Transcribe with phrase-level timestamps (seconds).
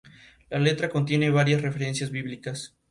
[0.49, 2.73] La letra contiene varias referencias bíblicas.